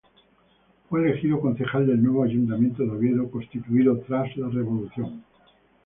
[0.89, 5.23] Fue elegido concejal del nuevo Ayuntamiento de Oviedo, constituido tras la Revolución.